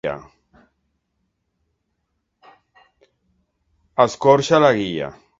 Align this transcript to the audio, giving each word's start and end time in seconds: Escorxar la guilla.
Escorxar 4.05 4.61
la 4.65 4.73
guilla. 4.81 5.13